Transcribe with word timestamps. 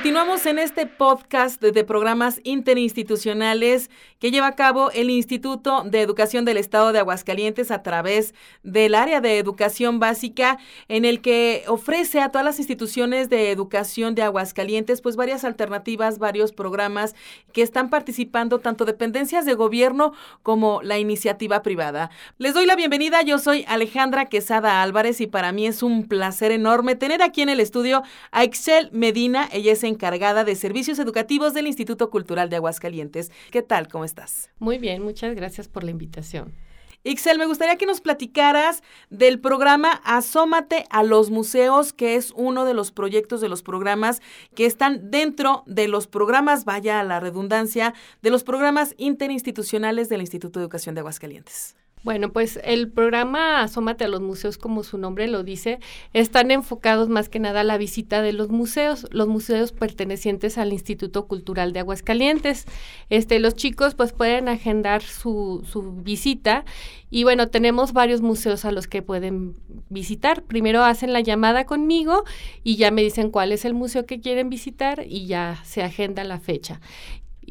Continuamos 0.00 0.46
en 0.46 0.58
este 0.58 0.86
podcast 0.86 1.60
de, 1.60 1.84
programas 1.84 2.40
interinstitucionales 2.42 3.90
que 4.18 4.30
lleva 4.30 4.46
a 4.46 4.56
cabo 4.56 4.90
el 4.92 5.10
Instituto 5.10 5.82
de 5.84 6.00
Educación 6.00 6.46
del 6.46 6.56
Estado 6.56 6.92
de 6.92 7.00
Aguascalientes 7.00 7.70
a 7.70 7.82
través 7.82 8.34
del 8.62 8.94
área 8.94 9.20
de 9.20 9.36
educación 9.36 9.98
básica 9.98 10.56
en 10.88 11.04
el 11.04 11.20
que 11.20 11.64
ofrece 11.66 12.22
a 12.22 12.30
todas 12.30 12.46
las 12.46 12.58
instituciones 12.58 13.28
de 13.28 13.50
educación 13.50 14.14
de 14.14 14.22
Aguascalientes 14.22 15.02
pues 15.02 15.16
varias 15.16 15.44
alternativas, 15.44 16.18
varios 16.18 16.52
programas 16.52 17.14
que 17.52 17.60
están 17.60 17.90
participando 17.90 18.58
tanto 18.58 18.86
dependencias 18.86 19.44
de 19.44 19.52
gobierno 19.52 20.14
como 20.42 20.80
la 20.80 20.98
iniciativa 20.98 21.60
privada. 21.60 22.10
Les 22.38 22.54
doy 22.54 22.64
la 22.64 22.74
bienvenida, 22.74 23.20
yo 23.20 23.38
soy 23.38 23.66
Alejandra 23.68 24.30
Quesada 24.30 24.80
Álvarez 24.80 25.20
y 25.20 25.26
para 25.26 25.52
mí 25.52 25.66
es 25.66 25.82
un 25.82 26.08
placer 26.08 26.52
enorme 26.52 26.96
tener 26.96 27.22
aquí 27.22 27.42
en 27.42 27.50
el 27.50 27.60
estudio 27.60 28.02
a 28.30 28.44
Excel 28.44 28.88
Medina, 28.92 29.46
ella 29.52 29.72
es 29.72 29.89
encargada 29.90 30.44
de 30.44 30.56
servicios 30.56 30.98
educativos 30.98 31.52
del 31.52 31.66
Instituto 31.66 32.08
Cultural 32.08 32.48
de 32.48 32.56
Aguascalientes. 32.56 33.30
¿Qué 33.50 33.60
tal? 33.60 33.88
¿Cómo 33.88 34.04
estás? 34.04 34.50
Muy 34.58 34.78
bien, 34.78 35.02
muchas 35.02 35.34
gracias 35.34 35.68
por 35.68 35.84
la 35.84 35.90
invitación. 35.90 36.54
Ixel, 37.02 37.38
me 37.38 37.46
gustaría 37.46 37.76
que 37.76 37.86
nos 37.86 38.02
platicaras 38.02 38.82
del 39.08 39.40
programa 39.40 40.02
Asómate 40.04 40.84
a 40.90 41.02
los 41.02 41.30
museos, 41.30 41.94
que 41.94 42.16
es 42.16 42.30
uno 42.36 42.66
de 42.66 42.74
los 42.74 42.92
proyectos 42.92 43.40
de 43.40 43.48
los 43.48 43.62
programas 43.62 44.20
que 44.54 44.66
están 44.66 45.10
dentro 45.10 45.62
de 45.66 45.88
los 45.88 46.06
programas, 46.06 46.66
vaya 46.66 47.00
a 47.00 47.04
la 47.04 47.18
redundancia, 47.18 47.94
de 48.20 48.28
los 48.28 48.44
programas 48.44 48.94
interinstitucionales 48.98 50.10
del 50.10 50.20
Instituto 50.20 50.60
de 50.60 50.64
Educación 50.64 50.94
de 50.94 51.00
Aguascalientes. 51.00 51.74
Bueno, 52.02 52.32
pues 52.32 52.58
el 52.64 52.90
programa 52.90 53.62
Asómate 53.62 54.04
a 54.04 54.08
los 54.08 54.22
museos, 54.22 54.56
como 54.56 54.84
su 54.84 54.96
nombre 54.96 55.28
lo 55.28 55.42
dice, 55.42 55.80
están 56.14 56.50
enfocados 56.50 57.10
más 57.10 57.28
que 57.28 57.40
nada 57.40 57.60
a 57.60 57.64
la 57.64 57.76
visita 57.76 58.22
de 58.22 58.32
los 58.32 58.48
museos, 58.48 59.06
los 59.10 59.28
museos 59.28 59.72
pertenecientes 59.72 60.56
al 60.56 60.72
Instituto 60.72 61.26
Cultural 61.26 61.74
de 61.74 61.80
Aguascalientes. 61.80 62.64
Este, 63.10 63.38
los 63.38 63.54
chicos 63.54 63.94
pues 63.94 64.12
pueden 64.12 64.48
agendar 64.48 65.02
su, 65.02 65.62
su 65.70 65.82
visita 65.82 66.64
y 67.10 67.24
bueno, 67.24 67.48
tenemos 67.48 67.92
varios 67.92 68.22
museos 68.22 68.64
a 68.64 68.72
los 68.72 68.86
que 68.86 69.02
pueden 69.02 69.56
visitar. 69.90 70.42
Primero 70.44 70.84
hacen 70.84 71.12
la 71.12 71.20
llamada 71.20 71.66
conmigo 71.66 72.24
y 72.64 72.76
ya 72.76 72.90
me 72.90 73.02
dicen 73.02 73.30
cuál 73.30 73.52
es 73.52 73.66
el 73.66 73.74
museo 73.74 74.06
que 74.06 74.20
quieren 74.20 74.48
visitar 74.48 75.04
y 75.06 75.26
ya 75.26 75.60
se 75.64 75.82
agenda 75.82 76.24
la 76.24 76.38
fecha. 76.38 76.80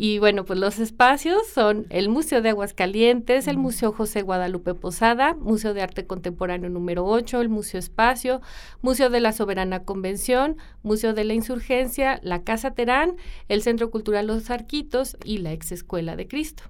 Y 0.02 0.18
bueno, 0.18 0.46
pues 0.46 0.58
los 0.58 0.80
espacios 0.80 1.46
son 1.46 1.86
el 1.90 2.08
Museo 2.08 2.42
de 2.42 2.48
Aguascalientes, 2.52 3.50
el 3.50 3.58
Museo 3.58 3.92
José 3.92 4.22
Guadalupe 4.22 4.74
Posada, 4.74 5.34
Museo 5.34 5.74
de 5.74 5.82
Arte 5.82 6.08
Contemporáneo 6.08 6.70
número 6.70 7.06
8, 7.06 7.42
el 7.42 7.50
Museo 7.50 7.82
Espacio, 7.82 8.40
Museo 8.82 9.10
de 9.10 9.20
la 9.20 9.34
Soberana 9.34 9.84
Convención, 9.84 10.56
Museo 10.84 11.14
de 11.14 11.26
la 11.26 11.34
Insurgencia, 11.34 12.22
la 12.24 12.46
Casa 12.46 12.72
Terán, 12.72 13.18
el 13.50 13.62
Centro 13.62 13.92
Cultural 13.92 14.28
Los 14.28 14.50
Arquitos 14.50 15.18
y 15.26 15.40
la 15.40 15.52
Ex 15.52 15.74
Escuela 15.74 16.16
de 16.16 16.30
Cristo. 16.30 16.64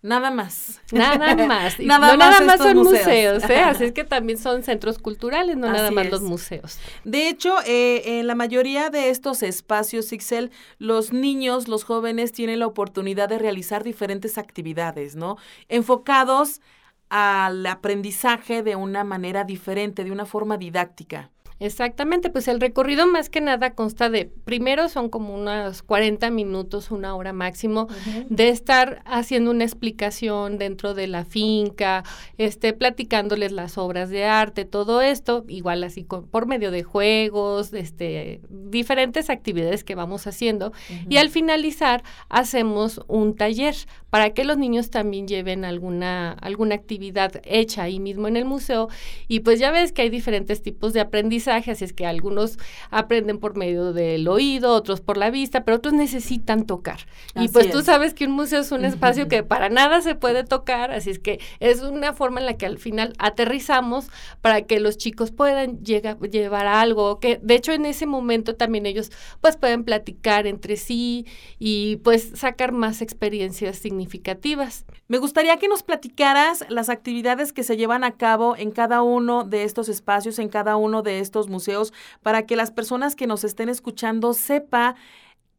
Nada 0.00 0.30
más. 0.30 0.80
Nada 0.92 1.34
más. 1.34 1.78
nada 1.80 2.12
no 2.12 2.16
nada 2.16 2.40
más 2.42 2.58
son 2.58 2.78
museos, 2.78 3.42
¿eh? 3.50 3.56
así 3.64 3.84
es 3.84 3.92
que 3.92 4.04
también 4.04 4.38
son 4.38 4.62
centros 4.62 4.98
culturales, 4.98 5.56
no 5.56 5.66
nada 5.66 5.90
más 5.90 6.08
los 6.08 6.22
museos. 6.22 6.78
De 7.04 7.28
hecho, 7.28 7.56
eh, 7.66 8.20
en 8.20 8.26
la 8.28 8.36
mayoría 8.36 8.90
de 8.90 9.10
estos 9.10 9.42
espacios, 9.42 10.12
Ixel, 10.12 10.52
los 10.78 11.12
niños, 11.12 11.66
los 11.66 11.82
jóvenes 11.82 12.32
tienen 12.32 12.60
la 12.60 12.66
oportunidad 12.66 13.28
de 13.28 13.38
realizar 13.38 13.82
diferentes 13.82 14.38
actividades, 14.38 15.16
¿no? 15.16 15.36
Enfocados 15.68 16.60
al 17.08 17.66
aprendizaje 17.66 18.62
de 18.62 18.76
una 18.76 19.02
manera 19.02 19.44
diferente, 19.44 20.04
de 20.04 20.12
una 20.12 20.26
forma 20.26 20.58
didáctica. 20.58 21.30
Exactamente, 21.60 22.30
pues 22.30 22.46
el 22.46 22.60
recorrido 22.60 23.08
más 23.08 23.30
que 23.30 23.40
nada 23.40 23.72
consta 23.74 24.08
de, 24.08 24.26
primero 24.44 24.88
son 24.88 25.08
como 25.08 25.34
unos 25.34 25.82
40 25.82 26.30
minutos, 26.30 26.92
una 26.92 27.16
hora 27.16 27.32
máximo, 27.32 27.88
de 28.28 28.48
estar 28.48 29.02
haciendo 29.04 29.50
una 29.50 29.64
explicación 29.64 30.58
dentro 30.58 30.94
de 30.94 31.08
la 31.08 31.24
finca, 31.24 32.04
este, 32.36 32.74
platicándoles 32.74 33.50
las 33.50 33.76
obras 33.76 34.08
de 34.08 34.24
arte, 34.24 34.66
todo 34.66 35.02
esto, 35.02 35.44
igual 35.48 35.82
así 35.82 36.04
por 36.04 36.46
medio 36.46 36.70
de 36.70 36.84
juegos, 36.84 37.72
este, 37.72 38.40
diferentes 38.48 39.28
actividades 39.28 39.82
que 39.82 39.96
vamos 39.96 40.28
haciendo. 40.28 40.72
Y 41.08 41.16
al 41.16 41.28
finalizar 41.28 42.04
hacemos 42.28 43.00
un 43.08 43.34
taller 43.34 43.74
para 44.10 44.30
que 44.30 44.44
los 44.44 44.58
niños 44.58 44.90
también 44.90 45.26
lleven 45.26 45.64
alguna, 45.64 46.32
alguna 46.32 46.76
actividad 46.76 47.40
hecha 47.44 47.82
ahí 47.82 47.98
mismo 47.98 48.28
en 48.28 48.36
el 48.36 48.44
museo. 48.44 48.88
Y 49.26 49.40
pues 49.40 49.58
ya 49.58 49.72
ves 49.72 49.92
que 49.92 50.02
hay 50.02 50.08
diferentes 50.08 50.62
tipos 50.62 50.92
de 50.92 51.00
aprendizaje 51.00 51.47
así 51.48 51.84
es 51.84 51.92
que 51.92 52.06
algunos 52.06 52.58
aprenden 52.90 53.38
por 53.38 53.56
medio 53.56 53.92
del 53.92 54.28
oído, 54.28 54.72
otros 54.72 55.00
por 55.00 55.16
la 55.16 55.30
vista, 55.30 55.64
pero 55.64 55.76
otros 55.76 55.94
necesitan 55.94 56.66
tocar. 56.66 57.00
y 57.34 57.48
pues 57.48 57.70
tú 57.70 57.82
sabes 57.82 58.14
que 58.14 58.26
un 58.26 58.32
museo 58.32 58.60
es 58.60 58.72
un 58.72 58.84
espacio 58.84 59.28
que 59.28 59.42
para 59.42 59.68
nada 59.68 60.00
se 60.00 60.14
puede 60.14 60.44
tocar, 60.44 60.90
así 60.90 61.10
es 61.10 61.18
que 61.18 61.40
es 61.60 61.80
una 61.80 62.12
forma 62.12 62.40
en 62.40 62.46
la 62.46 62.56
que 62.56 62.66
al 62.66 62.78
final 62.78 63.12
aterrizamos 63.18 64.08
para 64.40 64.62
que 64.62 64.80
los 64.80 64.96
chicos 64.98 65.30
puedan 65.30 65.82
llevar 65.82 66.66
algo, 66.66 67.20
que 67.20 67.38
de 67.42 67.54
hecho 67.54 67.72
en 67.72 67.86
ese 67.86 68.06
momento 68.06 68.54
también 68.54 68.86
ellos 68.86 69.10
pues 69.40 69.56
pueden 69.56 69.84
platicar 69.84 70.46
entre 70.46 70.76
sí 70.76 71.26
y 71.58 71.96
pues 71.96 72.32
sacar 72.34 72.72
más 72.72 73.02
experiencias 73.02 73.78
significativas. 73.78 74.84
Me 75.06 75.18
gustaría 75.18 75.56
que 75.56 75.68
nos 75.68 75.82
platicaras 75.82 76.64
las 76.68 76.88
actividades 76.88 77.52
que 77.52 77.62
se 77.62 77.76
llevan 77.76 78.04
a 78.04 78.16
cabo 78.16 78.56
en 78.56 78.70
cada 78.70 79.02
uno 79.02 79.44
de 79.44 79.64
estos 79.64 79.88
espacios, 79.88 80.38
en 80.38 80.48
cada 80.48 80.76
uno 80.76 81.02
de 81.02 81.20
estos 81.20 81.37
museos 81.46 81.92
para 82.22 82.44
que 82.44 82.56
las 82.56 82.72
personas 82.72 83.14
que 83.14 83.28
nos 83.28 83.44
estén 83.44 83.68
escuchando 83.68 84.34
sepa 84.34 84.96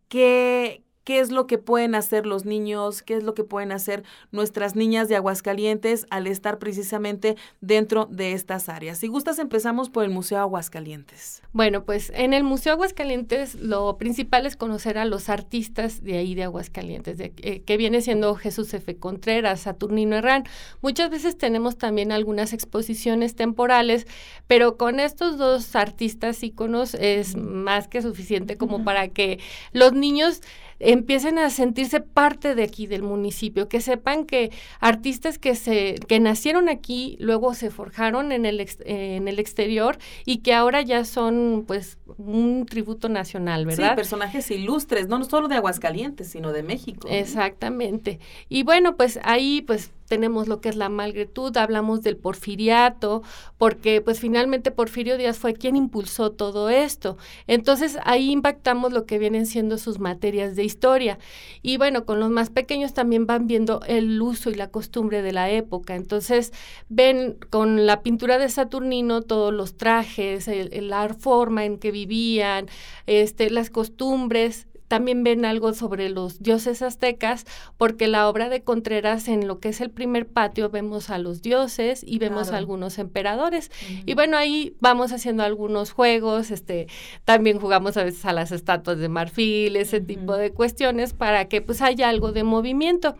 que, 0.09 0.83
qué 1.09 1.19
es 1.19 1.31
lo 1.31 1.47
que 1.47 1.57
pueden 1.57 1.95
hacer 1.95 2.27
los 2.27 2.45
niños, 2.45 3.01
qué 3.01 3.15
es 3.15 3.23
lo 3.23 3.33
que 3.33 3.43
pueden 3.43 3.71
hacer 3.71 4.03
nuestras 4.31 4.75
niñas 4.75 5.09
de 5.09 5.15
Aguascalientes 5.15 6.05
al 6.11 6.27
estar 6.27 6.59
precisamente 6.59 7.35
dentro 7.61 8.05
de 8.05 8.33
estas 8.33 8.69
áreas. 8.69 8.99
Si 8.99 9.07
gustas, 9.07 9.39
empezamos 9.39 9.89
por 9.89 10.03
el 10.03 10.11
Museo 10.11 10.37
Aguascalientes. 10.37 11.41
Bueno, 11.51 11.83
pues 11.83 12.11
en 12.13 12.35
el 12.35 12.43
Museo 12.43 12.73
Aguascalientes 12.73 13.55
lo 13.55 13.97
principal 13.97 14.45
es 14.45 14.55
conocer 14.55 14.99
a 14.99 15.05
los 15.05 15.29
artistas 15.29 16.03
de 16.03 16.19
ahí 16.19 16.35
de 16.35 16.43
Aguascalientes, 16.43 17.17
de, 17.17 17.33
eh, 17.37 17.63
que 17.63 17.77
viene 17.77 18.01
siendo 18.01 18.35
Jesús 18.35 18.71
F. 18.75 18.95
Contreras, 18.97 19.61
Saturnino 19.61 20.15
Herrán. 20.15 20.43
Muchas 20.83 21.09
veces 21.09 21.39
tenemos 21.39 21.79
también 21.79 22.11
algunas 22.11 22.53
exposiciones 22.53 23.33
temporales, 23.33 24.05
pero 24.45 24.77
con 24.77 24.99
estos 24.99 25.39
dos 25.39 25.75
artistas 25.75 26.43
íconos 26.43 26.93
es 26.93 27.35
más 27.35 27.87
que 27.87 28.03
suficiente 28.03 28.57
como 28.57 28.83
para 28.83 29.07
que 29.07 29.39
los 29.73 29.93
niños 29.93 30.41
empiecen 30.79 31.37
a 31.37 31.49
sentirse 31.49 31.99
parte 31.99 32.55
de 32.55 32.63
aquí 32.63 32.87
del 32.87 33.03
municipio, 33.03 33.67
que 33.67 33.81
sepan 33.81 34.25
que 34.25 34.51
artistas 34.79 35.37
que 35.37 35.55
se 35.55 35.95
que 36.07 36.19
nacieron 36.19 36.69
aquí, 36.69 37.17
luego 37.19 37.53
se 37.53 37.69
forjaron 37.69 38.31
en 38.31 38.45
el 38.45 38.65
en 38.85 39.27
el 39.27 39.39
exterior 39.39 39.97
y 40.25 40.37
que 40.37 40.53
ahora 40.53 40.81
ya 40.81 41.05
son 41.05 41.65
pues 41.67 41.97
un 42.17 42.65
tributo 42.65 43.09
nacional, 43.09 43.65
¿verdad? 43.65 43.91
Sí, 43.91 43.95
personajes 43.95 44.49
ilustres, 44.51 45.07
no 45.07 45.23
solo 45.23 45.47
de 45.47 45.55
Aguascalientes, 45.55 46.29
sino 46.29 46.51
de 46.51 46.63
México. 46.63 47.07
Exactamente. 47.11 48.19
Y 48.47 48.63
bueno, 48.63 48.95
pues 48.95 49.19
ahí 49.23 49.61
pues 49.61 49.91
tenemos 50.09 50.47
lo 50.49 50.59
que 50.59 50.67
es 50.67 50.75
la 50.75 50.89
malgretud, 50.89 51.55
hablamos 51.55 52.01
del 52.01 52.17
porfiriato, 52.17 53.21
porque 53.57 54.01
pues 54.01 54.19
finalmente 54.19 54.71
Porfirio 54.71 55.17
Díaz 55.17 55.37
fue 55.37 55.53
quien 55.53 55.75
impulsó 55.75 56.31
todo 56.31 56.69
esto. 56.69 57.17
Entonces 57.47 57.97
ahí 58.03 58.31
impactamos 58.31 58.91
lo 58.91 59.05
que 59.05 59.19
vienen 59.19 59.45
siendo 59.45 59.77
sus 59.77 59.99
materias 59.99 60.55
de 60.55 60.63
historia. 60.63 61.19
Y 61.61 61.77
bueno, 61.77 62.05
con 62.05 62.19
los 62.19 62.31
más 62.31 62.49
pequeños 62.49 62.93
también 62.93 63.27
van 63.27 63.47
viendo 63.47 63.81
el 63.87 64.21
uso 64.21 64.49
y 64.49 64.55
la 64.55 64.71
costumbre 64.71 65.21
de 65.21 65.31
la 65.31 65.49
época. 65.51 65.95
Entonces 65.95 66.51
ven 66.89 67.37
con 67.49 67.85
la 67.85 68.01
pintura 68.01 68.39
de 68.39 68.49
Saturnino 68.49 69.21
todos 69.21 69.53
los 69.53 69.77
trajes, 69.77 70.49
la 70.71 71.13
forma 71.13 71.65
en 71.65 71.77
que 71.77 71.91
vivían, 71.91 72.67
este, 73.05 73.51
las 73.51 73.69
costumbres, 73.69 74.67
también 74.89 75.23
ven 75.23 75.45
algo 75.45 75.73
sobre 75.73 76.09
los 76.09 76.41
dioses 76.41 76.81
aztecas, 76.81 77.45
porque 77.77 78.07
la 78.07 78.27
obra 78.27 78.49
de 78.49 78.63
Contreras 78.63 79.27
en 79.27 79.47
lo 79.47 79.59
que 79.59 79.69
es 79.69 79.81
el 79.81 79.91
primer 79.91 80.27
patio 80.27 80.69
vemos 80.69 81.11
a 81.11 81.19
los 81.19 81.41
dioses 81.41 82.03
y 82.05 82.17
vemos 82.17 82.51
a 82.51 82.57
algunos 82.57 82.97
emperadores. 82.97 83.71
Y 84.05 84.15
bueno, 84.15 84.35
ahí 84.35 84.75
vamos 84.81 85.13
haciendo 85.13 85.43
algunos 85.43 85.91
juegos, 85.91 86.49
este, 86.49 86.87
también 87.23 87.59
jugamos 87.59 87.97
a 87.97 88.03
veces 88.03 88.25
a 88.25 88.33
las 88.33 88.51
estatuas 88.51 88.97
de 88.97 89.09
marfil, 89.09 89.75
ese 89.75 90.01
tipo 90.01 90.35
de 90.35 90.51
cuestiones 90.51 91.13
para 91.13 91.45
que 91.45 91.61
pues 91.61 91.81
haya 91.83 92.09
algo 92.09 92.31
de 92.31 92.43
movimiento. 92.43 93.15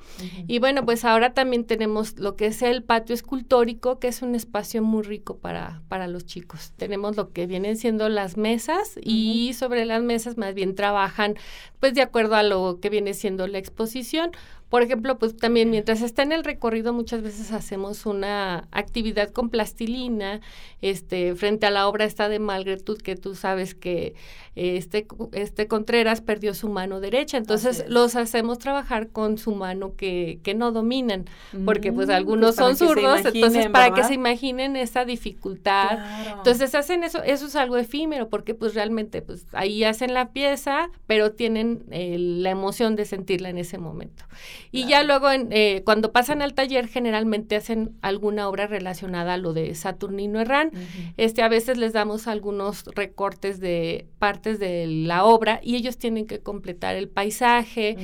Y 0.48 0.58
bueno, 0.58 0.84
pues 0.86 1.06
ahora 1.06 1.36
también 1.36 1.66
tenemos 1.66 2.18
lo 2.18 2.36
que 2.36 2.48
es 2.48 2.64
el 2.64 2.84
patio 2.84 3.14
escultórico, 3.14 4.00
que 4.00 4.08
es 4.08 4.24
un 4.24 4.34
espacio 4.34 4.82
muy 4.82 5.04
rico 5.04 5.38
para, 5.38 5.84
para 5.88 6.08
los 6.08 6.26
chicos. 6.26 6.74
Tenemos 6.78 7.16
lo 7.16 7.32
que 7.32 7.46
vienen 7.46 7.78
siendo 7.78 8.10
las 8.10 8.38
mesas 8.38 8.96
y 9.04 9.54
sobre 9.54 9.86
las 9.86 10.02
mesas 10.02 10.36
más 10.36 10.56
bien 10.56 10.74
trabajan 10.74 11.36
pues 11.80 11.94
de 11.94 12.02
acuerdo 12.02 12.36
a 12.36 12.44
lo 12.44 12.80
que 12.82 12.90
viene 12.90 13.14
siendo 13.14 13.48
la 13.48 13.58
exposición, 13.58 14.32
Por 14.70 14.84
ejemplo, 14.84 15.18
pues 15.18 15.36
también 15.36 15.72
mientras 15.72 16.02
está 16.02 16.22
en 16.22 16.32
el 16.32 16.44
recorrido 16.44 16.94
muchas 16.94 17.24
veces 17.24 17.52
hacemos 17.52 18.06
una 18.06 18.68
actividad 18.72 19.32
con 19.32 19.50
plastilina, 19.50 20.42
este, 20.82 21.36
frente 21.36 21.66
a 21.66 21.72
la 21.72 21.88
obra 21.88 22.06
está 22.06 22.30
de 22.30 22.40
Malgretud, 22.40 23.00
que 23.02 23.16
tú 23.16 23.34
sabes 23.36 23.74
que 23.74 24.14
este, 24.56 25.08
este 25.32 25.68
Contreras 25.68 26.22
perdió 26.22 26.54
su 26.54 26.70
mano 26.70 27.00
derecha, 27.00 27.38
entonces 27.38 27.86
los 27.88 28.16
hacemos 28.16 28.60
trabajar 28.60 29.08
con 29.08 29.38
su 29.38 29.56
mano 29.56 29.96
que, 29.96 30.40
que 30.44 30.54
no 30.54 30.72
dominan, 30.72 31.26
porque 31.66 31.94
pues 31.94 32.10
mm, 32.10 32.12
algunos 32.12 32.56
pues, 32.56 32.78
son 32.78 32.88
zurdos, 32.88 33.26
entonces 33.26 33.70
para 33.70 33.94
que 33.94 34.04
se 34.04 34.14
imaginen 34.14 34.76
esa 34.76 35.06
dificultad. 35.06 36.00
Entonces 36.38 36.76
hacen 36.76 37.04
eso, 37.04 37.24
eso 37.24 37.48
es 37.48 37.56
algo 37.56 37.78
efímero, 37.78 38.30
porque 38.30 38.54
pues 38.54 38.76
realmente 38.76 39.22
pues 39.22 39.48
ahí 39.54 39.84
hacen 39.84 40.14
la 40.14 40.32
pieza, 40.32 40.90
pero 41.08 41.32
tienen 41.32 41.84
eh, 41.92 42.18
la 42.20 42.50
emoción 42.50 42.96
de 42.96 43.06
sentirla 43.06 43.50
en 43.50 43.58
ese 43.58 43.78
momento. 43.78 44.26
Y 44.72 44.86
ya 44.86 45.04
luego 45.04 45.30
eh, 45.32 45.82
cuando 45.86 46.12
pasan 46.12 46.42
al 46.42 46.54
taller 46.54 46.88
generalmente 46.88 47.56
hacen 47.56 47.98
alguna 48.02 48.48
obra 48.48 48.68
relacionada 48.68 49.34
a 49.34 49.38
lo 49.38 49.54
de 49.54 49.74
Saturnino 49.76 50.40
Herrán. 50.40 50.72
Este 51.18 51.42
a 51.42 51.50
veces 51.50 51.78
les 51.78 51.94
damos 51.94 52.28
algunos 52.28 52.86
recortes 52.96 53.60
de 53.60 54.08
partes 54.20 54.60
de 54.60 54.88
la 54.88 55.24
obra 55.26 55.60
y 55.64 55.76
ellos 55.76 55.98
tienen 55.98 56.26
que 56.28 56.40
completar 56.40 56.96
el 56.96 57.10
paisaje. 57.10 57.98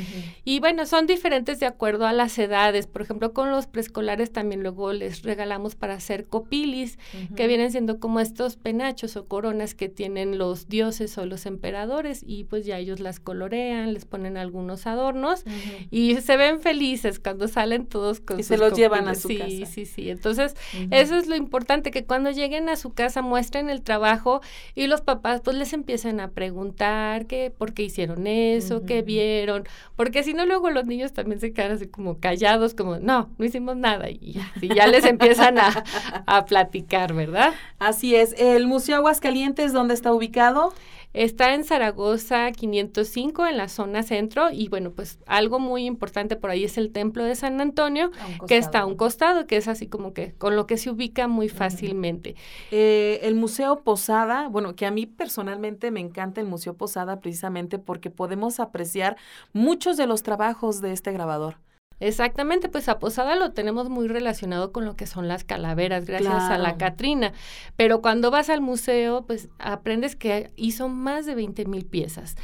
Y 0.44 0.60
bueno, 0.60 0.86
son 0.86 1.08
diferentes 1.08 1.60
de 1.60 1.66
acuerdo 1.66 2.06
a 2.08 2.14
las 2.14 2.38
edades. 2.38 2.88
Por 2.88 3.02
ejemplo, 3.02 3.34
con 3.34 3.52
los 3.52 3.68
preescolares 3.68 4.32
también 4.32 4.64
luego 4.64 4.94
les 4.94 5.24
regalamos 5.24 5.76
para 5.76 5.96
hacer 5.96 6.26
copilis, 6.26 6.98
que 7.36 7.48
vienen 7.48 7.72
siendo 7.72 8.00
como 8.00 8.20
estos 8.20 8.56
penachos 8.56 9.16
o 9.16 9.28
coronas 9.28 9.76
que 9.76 9.90
tienen 9.90 10.38
los 10.38 10.68
dioses 10.68 11.18
o 11.18 11.26
los 11.26 11.46
emperadores 11.46 12.24
y 12.26 12.44
pues 12.46 12.66
ya 12.66 12.78
ellos 12.78 13.00
las 13.00 13.20
colorean, 13.20 13.94
les 13.94 14.06
ponen 14.06 14.38
algunos 14.38 14.88
adornos 14.88 15.44
y 15.92 16.16
se 16.16 16.38
ven 16.46 16.62
felices 16.62 17.20
cuando 17.20 17.48
salen 17.48 17.86
todos 17.86 18.20
con 18.20 18.40
y 18.40 18.44
se 18.44 18.58
los 18.58 18.74
llevan 18.74 19.08
a 19.08 19.16
su 19.16 19.28
sí, 19.28 19.38
casa. 19.38 19.50
Sí, 19.50 19.66
sí, 19.66 19.86
sí. 19.86 20.10
Entonces, 20.10 20.56
eso 20.92 21.16
es 21.16 21.28
lo 21.28 21.36
importante, 21.36 21.92
que 21.92 22.06
cuando 22.06 22.32
lleguen 22.32 22.70
a 22.70 22.76
su 22.76 22.94
casa 22.94 23.22
muestren 23.22 23.70
el 23.70 23.82
trabajo 23.82 24.42
y 24.76 24.88
los 24.88 25.02
papás 25.02 25.42
pues 25.42 25.58
les 25.58 25.74
empiezan 25.74 26.20
a 26.20 26.30
preguntar 26.32 27.26
qué, 27.26 27.52
por 27.56 27.74
qué 27.74 27.84
hicieron 27.84 28.28
eso, 28.28 28.86
qué 28.86 29.02
vieron, 29.02 29.68
porque 29.96 30.24
si 30.24 30.34
no 30.34 30.46
luego 30.46 30.70
los 30.70 30.86
niños 30.86 31.14
también 31.14 31.40
se 31.40 31.54
quedan 31.54 31.72
así 31.72 31.88
como 31.88 32.20
callados, 32.20 32.74
como, 32.74 32.98
no, 32.98 33.30
no 33.38 33.46
hicimos 33.46 33.76
nada 33.76 34.10
y 34.10 34.34
ya, 34.34 34.52
y 34.62 34.74
ya 34.74 34.88
les 34.88 35.06
empiezan 35.06 35.58
a, 35.58 35.84
a 36.26 36.46
platicar, 36.46 37.14
¿verdad? 37.14 37.54
Así 37.80 38.16
es. 38.16 38.34
¿El 38.38 38.68
Museo 38.68 38.98
Aguascalientes 38.98 39.74
dónde 39.74 39.94
está 39.94 40.14
ubicado? 40.14 40.74
Está 41.16 41.54
en 41.54 41.64
Zaragoza 41.64 42.52
505 42.52 43.48
en 43.48 43.56
la 43.56 43.70
zona 43.70 44.04
centro 44.04 44.52
y 44.52 44.68
bueno, 44.68 44.92
pues 44.92 45.18
algo 45.26 45.60
muy 45.60 45.86
importante 45.86 46.36
por 46.36 46.50
ahí 46.50 46.66
es 46.66 46.78
el 46.78 46.92
templo 46.92 47.24
de 47.24 47.36
San 47.36 47.62
Antonio, 47.62 48.12
que 48.50 48.58
está 48.58 48.80
a 48.80 48.86
un 48.86 48.98
costado, 48.98 49.48
que 49.48 49.56
es 49.56 49.70
así 49.70 49.88
como 49.88 50.14
que 50.14 50.34
con 50.34 50.58
lo 50.58 50.68
que 50.68 50.76
se 50.76 50.90
ubica 50.90 51.30
muy 51.30 51.48
fácilmente. 51.48 52.36
Eh, 52.70 53.22
el 53.24 53.36
Museo 53.36 53.82
Posada, 53.82 54.50
bueno, 54.50 54.76
que 54.76 54.86
a 54.86 54.92
mí 54.92 55.06
personalmente 55.06 55.90
me 55.90 56.02
encanta 56.02 56.42
el 56.42 56.48
Museo 56.48 56.74
Posada 56.74 57.22
precisamente 57.22 57.80
porque 57.80 58.10
podemos 58.10 58.60
apreciar 58.60 59.16
muchos 59.54 59.96
de 59.96 60.08
los 60.08 60.22
trabajos 60.22 60.82
de 60.82 60.92
este 60.92 61.14
grabador. 61.14 61.65
Exactamente, 62.00 62.68
pues 62.68 62.90
a 62.90 63.00
Posada 63.00 63.36
lo 63.36 63.52
tenemos 63.52 63.90
muy 63.90 64.08
relacionado 64.08 64.72
con 64.72 64.84
lo 64.84 64.96
que 64.96 65.08
son 65.08 65.28
las 65.28 65.44
calaveras, 65.46 66.06
gracias 66.06 66.34
a 66.34 66.58
la 66.58 66.76
Catrina. 66.78 67.32
Pero 67.78 68.02
cuando 68.02 68.32
vas 68.32 68.50
al 68.50 68.62
museo, 68.62 69.26
pues 69.26 69.48
aprendes 69.60 70.16
que 70.16 70.52
hizo 70.58 70.90
más 70.90 71.26
de 71.26 71.36
20 71.36 71.66
mil 71.66 71.86
piezas. 71.86 72.36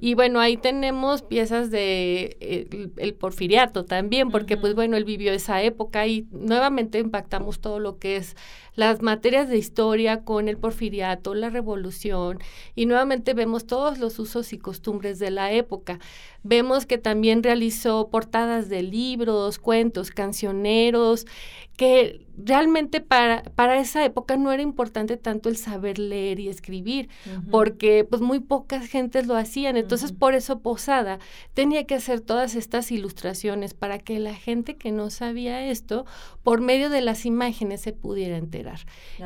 Y 0.00 0.14
bueno, 0.14 0.38
ahí 0.40 0.56
tenemos 0.56 1.22
piezas 1.22 1.70
de 1.70 2.36
eh, 2.40 2.90
el, 2.96 3.14
porfiriato 3.14 3.84
también, 3.84 4.30
porque 4.30 4.56
pues 4.56 4.74
bueno, 4.74 4.96
él 4.96 5.04
vivió 5.04 5.32
esa 5.32 5.60
época 5.62 6.06
y 6.06 6.28
nuevamente 6.30 6.98
impactamos 6.98 7.60
todo 7.60 7.80
lo 7.80 7.98
que 7.98 8.16
es 8.16 8.36
las 8.74 9.02
materias 9.02 9.48
de 9.48 9.58
historia 9.58 10.24
con 10.24 10.48
el 10.48 10.56
porfiriato, 10.56 11.34
la 11.34 11.50
revolución, 11.50 12.38
y 12.74 12.86
nuevamente 12.86 13.34
vemos 13.34 13.66
todos 13.66 13.98
los 13.98 14.18
usos 14.18 14.52
y 14.52 14.58
costumbres 14.58 15.18
de 15.18 15.30
la 15.30 15.52
época. 15.52 15.98
Vemos 16.42 16.86
que 16.86 16.98
también 16.98 17.42
realizó 17.42 18.08
portadas 18.08 18.68
de 18.68 18.82
libros, 18.82 19.58
cuentos, 19.58 20.10
cancioneros, 20.10 21.26
que 21.80 22.26
realmente 22.44 23.00
para, 23.00 23.42
para 23.54 23.80
esa 23.80 24.04
época 24.04 24.36
no 24.36 24.52
era 24.52 24.62
importante 24.62 25.16
tanto 25.16 25.48
el 25.48 25.56
saber 25.56 25.98
leer 25.98 26.38
y 26.38 26.48
escribir, 26.48 27.08
porque 27.50 28.04
pues 28.04 28.20
muy 28.20 28.40
pocas 28.40 28.86
gentes 28.86 29.26
lo 29.26 29.34
hacían. 29.34 29.78
Entonces, 29.78 30.12
por 30.12 30.34
eso 30.34 30.60
Posada 30.60 31.18
tenía 31.54 31.84
que 31.84 31.94
hacer 31.94 32.20
todas 32.20 32.54
estas 32.54 32.92
ilustraciones 32.92 33.72
para 33.72 33.98
que 33.98 34.18
la 34.18 34.34
gente 34.34 34.76
que 34.76 34.92
no 34.92 35.08
sabía 35.08 35.66
esto, 35.70 36.04
por 36.42 36.60
medio 36.60 36.90
de 36.90 37.00
las 37.00 37.24
imágenes 37.24 37.80
se 37.80 37.92
pudiera 37.92 38.36
enterar. 38.36 38.80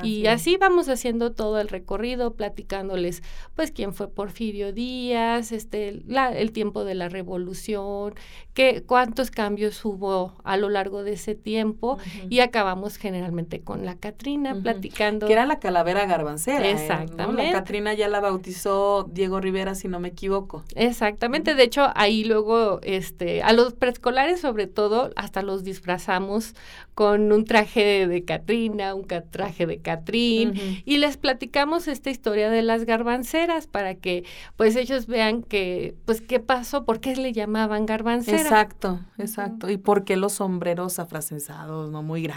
y 0.04 0.26
así 0.26 0.56
vamos 0.56 0.88
haciendo 0.88 1.32
todo 1.32 1.60
el 1.60 1.68
recorrido, 1.68 2.34
platicándoles 2.34 3.22
pues 3.56 3.72
quién 3.72 3.94
fue 3.94 4.08
Porfirio 4.08 4.72
Díaz, 4.72 5.50
este, 5.50 6.02
la, 6.06 6.30
el 6.32 6.52
tiempo 6.52 6.84
de 6.84 6.94
la 6.94 7.08
revolución, 7.08 8.14
qué, 8.52 8.84
cuántos 8.86 9.30
cambios 9.32 9.84
hubo 9.84 10.34
a 10.44 10.56
lo 10.56 10.68
largo 10.68 11.02
de 11.02 11.14
ese 11.14 11.34
tiempo 11.34 11.98
y 12.28 12.43
acabamos 12.44 12.96
generalmente 12.96 13.60
con 13.60 13.84
la 13.84 13.96
Catrina 13.96 14.54
platicando. 14.54 15.26
Que 15.26 15.32
era 15.32 15.46
la 15.46 15.58
calavera 15.58 16.06
garbancera. 16.06 16.66
¿eh? 16.66 16.72
Exactamente. 16.72 17.52
La 17.52 17.52
Catrina 17.52 17.94
ya 17.94 18.08
la 18.08 18.20
bautizó 18.20 19.08
Diego 19.12 19.40
Rivera, 19.40 19.74
si 19.74 19.88
no 19.88 20.00
me 20.00 20.08
equivoco. 20.08 20.64
Exactamente. 20.74 21.54
De 21.54 21.62
hecho, 21.62 21.90
ahí 21.94 22.24
luego, 22.24 22.80
este, 22.82 23.42
a 23.42 23.52
los 23.52 23.74
preescolares 23.74 24.40
sobre 24.40 24.66
todo, 24.66 25.10
hasta 25.16 25.42
los 25.42 25.64
disfrazamos 25.64 26.54
con 26.94 27.32
un 27.32 27.44
traje 27.44 28.06
de 28.06 28.24
Catrina, 28.24 28.94
un 28.94 29.06
traje 29.06 29.66
de 29.66 29.78
Catrín, 29.78 30.82
y 30.84 30.98
les 30.98 31.16
platicamos 31.16 31.88
esta 31.88 32.10
historia 32.10 32.50
de 32.50 32.62
las 32.62 32.84
garbanceras 32.84 33.66
para 33.66 33.96
que 33.96 34.24
pues 34.56 34.76
ellos 34.76 35.06
vean 35.06 35.42
que, 35.42 35.96
pues, 36.04 36.20
qué 36.20 36.38
pasó, 36.40 36.84
por 36.84 37.00
qué 37.00 37.16
le 37.16 37.32
llamaban 37.32 37.86
garbancera. 37.86 38.40
Exacto, 38.40 39.00
exacto. 39.18 39.70
Y 39.70 39.76
por 39.76 40.04
qué 40.04 40.16
los 40.16 40.34
sombreros 40.34 40.98
afracesados, 40.98 41.90
¿no? 41.90 42.02
Muy 42.02 42.22
grandes. 42.22 42.33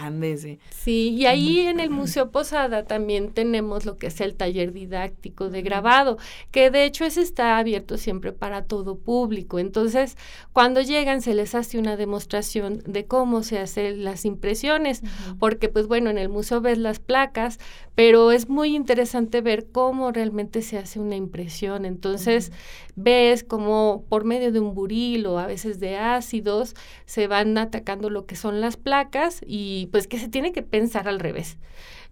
Sí, 0.70 1.10
y 1.10 1.26
ahí 1.26 1.60
en 1.60 1.80
el 1.80 1.90
Museo 1.90 2.30
Posada 2.30 2.84
también 2.84 3.32
tenemos 3.32 3.84
lo 3.84 3.96
que 3.96 4.08
es 4.08 4.20
el 4.20 4.34
taller 4.34 4.72
didáctico 4.72 5.50
de 5.50 5.62
grabado, 5.62 6.18
que 6.50 6.70
de 6.70 6.84
hecho 6.84 7.04
ese 7.04 7.22
está 7.22 7.58
abierto 7.58 7.96
siempre 7.96 8.32
para 8.32 8.64
todo 8.64 8.98
público. 8.98 9.58
Entonces, 9.58 10.16
cuando 10.52 10.80
llegan 10.80 11.22
se 11.22 11.34
les 11.34 11.54
hace 11.54 11.78
una 11.78 11.96
demostración 11.96 12.82
de 12.86 13.06
cómo 13.06 13.42
se 13.42 13.58
hacen 13.58 14.04
las 14.04 14.24
impresiones, 14.24 15.02
porque 15.38 15.68
pues 15.68 15.86
bueno, 15.86 16.10
en 16.10 16.18
el 16.18 16.28
museo 16.28 16.60
ves 16.60 16.78
las 16.78 16.98
placas, 16.98 17.58
pero 17.94 18.30
es 18.32 18.48
muy 18.48 18.76
interesante 18.76 19.40
ver 19.40 19.66
cómo 19.70 20.12
realmente 20.12 20.62
se 20.62 20.78
hace 20.78 21.00
una 21.00 21.16
impresión. 21.16 21.84
Entonces, 21.84 22.52
ves 22.96 23.44
cómo 23.44 24.04
por 24.08 24.24
medio 24.24 24.52
de 24.52 24.60
un 24.60 24.74
buril 24.74 25.26
o 25.26 25.38
a 25.38 25.46
veces 25.46 25.78
de 25.80 25.96
ácidos 25.96 26.74
se 27.06 27.26
van 27.28 27.56
atacando 27.58 28.10
lo 28.10 28.26
que 28.26 28.36
son 28.36 28.60
las 28.60 28.76
placas 28.76 29.40
y 29.46 29.77
pues 29.86 30.06
que 30.06 30.18
se 30.18 30.28
tiene 30.28 30.52
que 30.52 30.62
pensar 30.62 31.08
al 31.08 31.20
revés. 31.20 31.58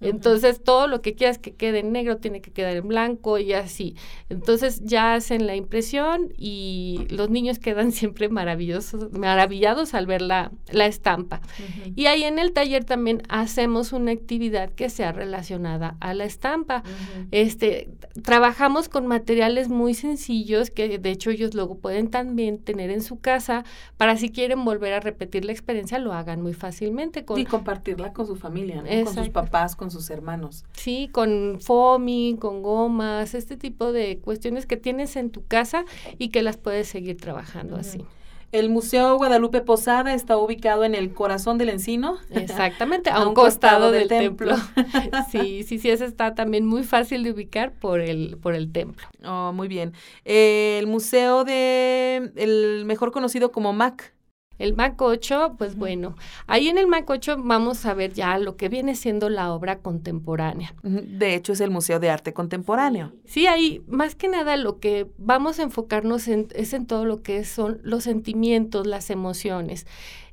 Entonces, 0.00 0.62
todo 0.62 0.86
lo 0.86 1.00
que 1.00 1.14
quieras 1.14 1.38
que 1.38 1.54
quede 1.54 1.80
en 1.80 1.92
negro 1.92 2.18
tiene 2.18 2.40
que 2.40 2.52
quedar 2.52 2.76
en 2.76 2.88
blanco 2.88 3.38
y 3.38 3.52
así. 3.52 3.96
Entonces, 4.28 4.82
ya 4.84 5.14
hacen 5.14 5.46
la 5.46 5.56
impresión 5.56 6.32
y 6.36 7.06
los 7.10 7.30
niños 7.30 7.58
quedan 7.58 7.92
siempre 7.92 8.28
maravillosos, 8.28 9.12
maravillados 9.12 9.94
al 9.94 10.06
ver 10.06 10.22
la, 10.22 10.52
estampa. 10.72 11.40
Y 11.96 12.06
ahí 12.06 12.24
en 12.24 12.38
el 12.38 12.52
taller 12.52 12.84
también 12.84 13.22
hacemos 13.28 13.92
una 13.92 14.12
actividad 14.12 14.70
que 14.70 14.88
sea 14.88 15.12
relacionada 15.12 15.96
a 16.00 16.14
la 16.14 16.24
estampa. 16.24 16.82
Este, 17.30 17.88
trabajamos 18.22 18.88
con 18.88 19.06
materiales 19.06 19.68
muy 19.68 19.94
sencillos 19.94 20.70
que 20.70 20.98
de 20.98 21.10
hecho 21.10 21.30
ellos 21.30 21.54
luego 21.54 21.78
pueden 21.78 22.08
también 22.08 22.58
tener 22.58 22.90
en 22.90 23.02
su 23.02 23.18
casa 23.18 23.64
para 23.96 24.16
si 24.16 24.30
quieren 24.30 24.64
volver 24.64 24.92
a 24.92 25.00
repetir 25.00 25.44
la 25.44 25.52
experiencia 25.52 25.98
lo 25.98 26.12
hagan 26.12 26.42
muy 26.42 26.54
fácilmente. 26.54 27.24
Con, 27.24 27.38
y 27.38 27.44
compartirla 27.44 28.12
con 28.12 28.26
su 28.26 28.36
familia, 28.36 28.82
con 29.04 29.14
sus 29.14 29.28
papás, 29.30 29.76
con 29.76 29.85
sus 29.90 30.10
hermanos. 30.10 30.64
Sí, 30.72 31.08
con 31.12 31.58
foamy, 31.60 32.36
con 32.38 32.62
gomas, 32.62 33.34
este 33.34 33.56
tipo 33.56 33.92
de 33.92 34.18
cuestiones 34.18 34.66
que 34.66 34.76
tienes 34.76 35.16
en 35.16 35.30
tu 35.30 35.44
casa 35.46 35.84
y 36.18 36.28
que 36.28 36.42
las 36.42 36.56
puedes 36.56 36.88
seguir 36.88 37.16
trabajando 37.16 37.76
así. 37.76 38.04
El 38.52 38.70
Museo 38.70 39.16
Guadalupe 39.16 39.60
Posada 39.60 40.14
está 40.14 40.38
ubicado 40.38 40.84
en 40.84 40.94
el 40.94 41.12
corazón 41.12 41.58
del 41.58 41.68
encino. 41.68 42.18
Exactamente, 42.30 43.10
a, 43.12 43.26
un 43.26 43.34
costado, 43.34 43.90
del, 43.90 44.08
templo. 44.08 44.54
sí, 45.30 45.62
sí, 45.64 45.78
sí, 45.78 45.90
ese 45.90 46.04
está 46.04 46.34
también 46.34 46.64
muy 46.64 46.84
fácil 46.84 47.22
de 47.24 47.32
ubicar 47.32 47.72
por 47.72 48.00
el, 48.00 48.38
por 48.40 48.54
el 48.54 48.70
templo. 48.70 49.06
Oh, 49.24 49.52
muy 49.52 49.68
bien. 49.68 49.92
el 50.24 50.86
museo 50.86 51.44
de, 51.44 52.32
el 52.36 52.84
mejor 52.86 53.10
conocido 53.10 53.50
como 53.50 53.72
MAC. 53.72 54.15
El 54.58 54.74
MAC 54.74 55.00
8, 55.00 55.56
pues 55.58 55.76
bueno, 55.76 56.16
ahí 56.46 56.68
en 56.68 56.78
el 56.78 56.86
MAC 56.86 57.10
8 57.10 57.36
vamos 57.38 57.84
a 57.86 57.94
ver 57.94 58.12
ya 58.12 58.38
lo 58.38 58.56
que 58.56 58.68
viene 58.68 58.94
siendo 58.94 59.28
la 59.28 59.52
obra 59.52 59.78
contemporánea. 59.78 60.74
De 60.82 61.34
hecho, 61.34 61.52
es 61.52 61.60
el 61.60 61.70
Museo 61.70 62.00
de 62.00 62.10
Arte 62.10 62.32
Contemporáneo. 62.32 63.12
Sí, 63.24 63.46
ahí 63.46 63.82
más 63.86 64.14
que 64.14 64.28
nada 64.28 64.56
lo 64.56 64.80
que 64.80 65.06
vamos 65.18 65.58
a 65.58 65.64
enfocarnos 65.64 66.28
en, 66.28 66.48
es 66.54 66.72
en 66.72 66.86
todo 66.86 67.04
lo 67.04 67.22
que 67.22 67.44
son 67.44 67.80
los 67.82 68.04
sentimientos, 68.04 68.86
las 68.86 69.10
emociones. 69.10 69.86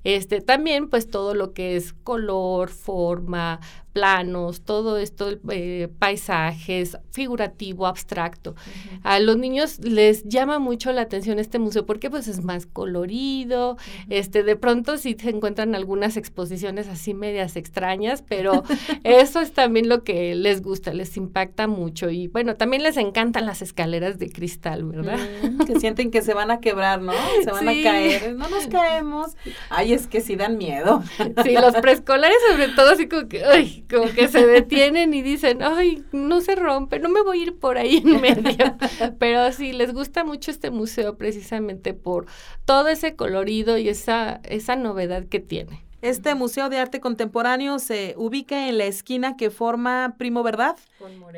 Este, 0.03 0.41
también 0.41 0.89
pues 0.89 1.10
todo 1.10 1.33
lo 1.33 1.53
que 1.53 1.75
es 1.75 1.93
color, 1.93 2.69
forma, 2.69 3.60
planos, 3.93 4.62
todo 4.62 4.98
esto, 4.98 5.29
eh, 5.50 5.88
paisajes, 6.00 6.98
figurativo, 7.12 7.86
abstracto. 7.86 8.55
A 9.03 9.19
los 9.19 9.38
niños 9.38 9.79
les 9.79 10.24
llama 10.24 10.57
mucho 10.57 10.91
la 10.91 11.01
atención 11.01 11.38
este 11.38 11.60
museo 11.60 11.86
porque 11.86 12.10
pues 12.10 12.27
es 12.27 12.43
más 12.43 12.65
colorido, 12.65 13.77
este, 14.10 14.41
de 14.43 14.55
pronto 14.55 14.98
sí 14.98 15.15
se 15.19 15.29
encuentran 15.29 15.75
algunas 15.75 16.17
exposiciones 16.17 16.88
así 16.88 17.13
medias 17.13 17.55
extrañas, 17.55 18.24
pero 18.27 18.63
eso 19.03 19.39
es 19.39 19.53
también 19.53 19.88
lo 19.88 20.03
que 20.03 20.33
les 20.33 20.63
gusta, 20.63 20.91
les 20.91 21.15
impacta 21.15 21.67
mucho 21.67 22.10
y 22.10 22.27
bueno, 22.27 22.55
también 22.55 22.81
les 22.81 22.98
encantan 22.98 23.45
las 23.45 23.62
escaleras 23.62 24.17
de 24.17 24.31
cristal, 24.31 24.83
¿verdad? 24.86 25.19
Mm, 25.43 25.65
que 25.65 25.79
sienten 25.79 26.10
que 26.10 26.24
se 26.24 26.33
van 26.33 26.50
a 26.50 26.60
quebrar, 26.60 27.00
¿no? 27.00 27.13
Se 27.43 27.51
van 27.51 27.69
a 27.69 27.74
caer, 27.83 28.36
no 28.36 28.50
nos 28.50 28.65
caemos. 28.65 29.33
Ay, 29.69 29.93
es 29.94 30.08
que 30.08 30.22
sí 30.22 30.36
dan 30.36 30.58
miedo. 30.58 31.02
Sí, 31.44 31.54
los 31.54 31.76
preescolares 31.76 32.38
sobre 32.50 32.70
todo 32.70 32.92
así 32.92 33.08
como 33.08 33.28
que, 33.28 33.44
ay, 33.44 33.86
como 33.90 34.06
que 34.12 34.28
se 34.28 34.46
detienen 34.46 35.14
y 35.14 35.22
dicen, 35.22 35.62
ay, 35.62 36.04
no 36.12 36.42
se 36.42 36.56
rompe, 36.56 37.00
no 37.00 37.10
me 37.10 37.22
voy 37.22 37.40
a 37.40 37.44
ir 37.44 37.60
por 37.60 37.78
ahí 37.78 37.98
en 37.98 38.22
medio. 38.22 38.78
Pero 39.20 39.52
sí, 39.52 39.74
les 39.74 39.94
gusta 39.94 40.24
mucho 40.24 40.52
este 40.52 40.72
museo 40.72 41.18
precisamente 41.18 41.94
por 41.94 42.26
todo 42.66 42.88
ese 42.88 43.16
colorido 43.16 43.78
y 43.78 43.90
esa, 43.90 44.42
esa 44.44 44.76
novedad 44.76 45.26
que 45.26 45.40
tiene. 45.40 45.83
Este 46.03 46.36
Museo 46.36 46.67
de 46.67 46.79
Arte 46.79 47.00
Contemporáneo 47.00 47.79
se 47.79 48.13
ubica 48.17 48.67
en 48.67 48.77
la 48.77 48.83
esquina 48.83 49.38
que 49.38 49.50
forma 49.50 50.15
Primo 50.17 50.43
Verdad 50.43 50.75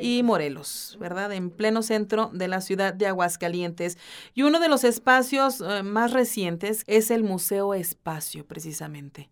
y 0.02 0.24
Morelos, 0.24 0.98
¿verdad? 1.00 1.32
En 1.34 1.52
pleno 1.52 1.84
centro 1.84 2.32
de 2.34 2.48
la 2.48 2.62
ciudad 2.62 2.92
de 2.92 3.06
Aguascalientes. 3.06 4.00
Y 4.34 4.42
uno 4.42 4.60
de 4.60 4.68
los 4.68 4.84
espacios 4.84 5.62
eh, 5.62 5.84
más 5.84 6.14
recientes 6.14 6.84
es 6.88 7.12
el 7.12 7.24
Museo 7.24 7.76
Espacio, 7.76 8.44
precisamente. 8.48 9.30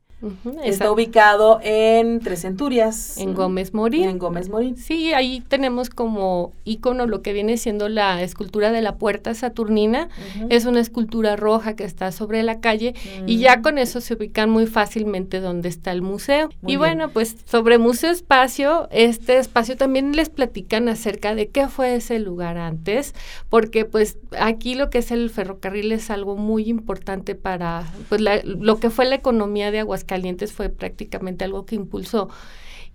Está 0.64 0.92
ubicado 0.92 1.60
en 1.64 2.20
Tres 2.20 2.42
Centurias. 2.42 3.18
En 3.18 3.34
Gómez 3.34 3.74
Morín. 3.74 4.08
En 4.08 4.20
Gómez 4.20 4.50
Morín. 4.50 4.78
Sí, 4.78 5.14
ahí 5.14 5.42
tenemos 5.48 5.90
como 5.90 6.54
icono 6.64 7.08
lo 7.08 7.22
que 7.22 7.34
viene 7.34 7.58
siendo 7.58 7.90
la 7.90 8.22
escultura 8.22 8.72
de 8.72 8.82
la 8.82 8.96
puerta 8.96 9.34
saturnina. 9.34 10.10
Es 10.50 10.66
una 10.66 10.80
escultura 10.80 11.36
roja 11.36 11.76
que 11.76 11.84
está 11.84 12.12
sobre 12.12 12.44
la 12.44 12.60
calle 12.60 12.94
y 13.26 13.40
ya 13.40 13.62
con 13.62 13.78
eso 13.78 14.00
se 14.02 14.14
ubican 14.14 14.50
muy 14.50 14.66
fácilmente 14.66 15.40
donde 15.40 15.70
está 15.70 15.92
el 15.92 16.02
museo. 16.02 16.50
y 16.66 16.78
bueno, 16.78 17.10
pues 17.10 17.36
sobre 17.46 17.78
Museo 17.78 18.12
Espacio, 18.12 18.88
este 18.92 19.38
espacio 19.38 19.76
también 19.76 20.16
les 20.16 20.30
platican 20.30 20.88
acerca 20.88 21.36
de 21.36 21.50
qué 21.50 21.68
fue 21.68 21.96
ese 21.96 22.20
lugar 22.20 22.58
antes, 22.58 23.14
porque 23.50 23.86
pues 23.86 24.18
aquí 24.40 24.76
lo 24.76 24.90
que 24.90 25.00
es 25.00 25.12
el 25.12 25.30
ferrocarril 25.30 25.92
es 25.92 26.10
algo 26.10 26.36
muy 26.38 26.70
importante 26.70 27.36
para 27.36 27.84
pues 28.10 28.22
lo 28.22 28.80
que 28.80 28.90
fue 28.90 29.06
la 29.06 29.16
economía 29.16 29.72
de 29.72 29.80
Aguascalientes 29.80 30.13
Calientes 30.14 30.54
fue 30.54 30.70
prácticamente 30.70 31.44
algo 31.44 31.66
que 31.66 31.74
impulsó. 31.74 32.30